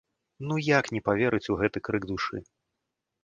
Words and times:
Ну 0.51 0.55
як 0.67 0.85
не 0.95 1.01
паверыць 1.09 1.49
у 1.55 1.59
гэты 1.61 1.83
крык 1.87 2.03
душы? 2.13 2.37